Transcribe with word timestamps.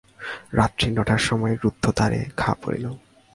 রাত্রি 0.53 0.87
নটার 0.91 1.21
সময় 1.29 1.55
রুদ্ধ 1.63 1.83
দ্বারে 1.91 2.19
ঘা 2.37 2.51
পড়িল। 2.61 2.85